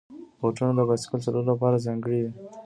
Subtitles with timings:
[0.39, 2.31] بوټونه د بایسکل چلولو لپاره ځانګړي وي.